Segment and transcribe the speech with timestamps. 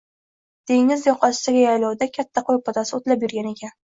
[0.71, 3.77] Dengiz yoqasidagi yaylovda katta qo’y podasi o’tlab yurgan ekan